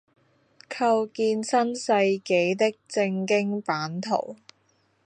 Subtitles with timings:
[0.67, 1.91] 構建新世
[2.23, 4.35] 紀的政經版圖